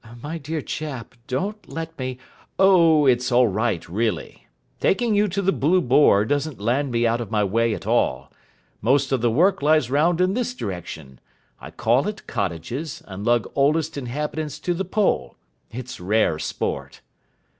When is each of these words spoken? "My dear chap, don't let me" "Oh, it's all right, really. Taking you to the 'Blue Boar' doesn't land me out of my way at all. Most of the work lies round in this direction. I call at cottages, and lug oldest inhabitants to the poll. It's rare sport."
"My 0.23 0.39
dear 0.39 0.63
chap, 0.63 1.13
don't 1.27 1.69
let 1.69 1.99
me" 1.99 2.17
"Oh, 2.57 3.05
it's 3.05 3.31
all 3.31 3.45
right, 3.47 3.87
really. 3.87 4.47
Taking 4.79 5.13
you 5.13 5.27
to 5.27 5.43
the 5.43 5.51
'Blue 5.51 5.79
Boar' 5.79 6.25
doesn't 6.25 6.59
land 6.59 6.89
me 6.91 7.05
out 7.05 7.21
of 7.21 7.29
my 7.29 7.43
way 7.43 7.75
at 7.75 7.85
all. 7.85 8.31
Most 8.81 9.11
of 9.11 9.21
the 9.21 9.29
work 9.29 9.61
lies 9.61 9.91
round 9.91 10.19
in 10.19 10.33
this 10.33 10.55
direction. 10.55 11.19
I 11.59 11.69
call 11.69 12.07
at 12.07 12.25
cottages, 12.25 13.03
and 13.05 13.23
lug 13.23 13.45
oldest 13.53 13.95
inhabitants 13.95 14.57
to 14.61 14.73
the 14.73 14.85
poll. 14.85 15.37
It's 15.69 15.99
rare 15.99 16.39
sport." 16.39 17.01